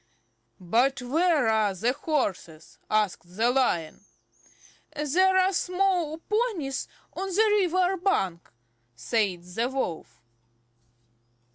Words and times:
"But 0.59 0.99
where 1.03 1.47
are 1.47 1.75
there 1.75 1.93
horses?" 1.93 2.79
asked 2.89 3.35
the 3.37 3.51
Lion. 3.51 4.03
"There 4.95 5.37
are 5.37 5.53
small 5.53 6.17
ponies 6.17 6.87
on 7.13 7.27
the 7.27 7.57
river 7.61 7.97
bank," 7.97 8.49
said 8.95 9.43
the 9.43 9.69
Wolf. 9.69 10.19